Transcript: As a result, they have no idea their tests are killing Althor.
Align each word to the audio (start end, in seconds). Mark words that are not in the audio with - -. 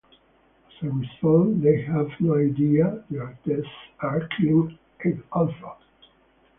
As 0.67 0.73
a 0.83 0.89
result, 0.89 1.61
they 1.61 1.83
have 1.83 2.07
no 2.19 2.35
idea 2.35 3.03
their 3.11 3.37
tests 3.45 3.69
are 3.99 4.27
killing 4.35 4.75
Althor. 5.31 5.75